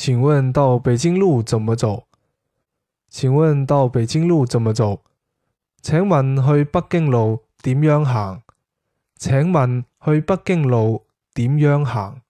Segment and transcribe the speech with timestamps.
[0.00, 2.04] 请问到北京路怎么走？
[3.08, 5.02] 请问到北京路怎么走？
[5.82, 8.40] 请问去北京路点样行？
[9.16, 12.20] 请问去北京路点样行？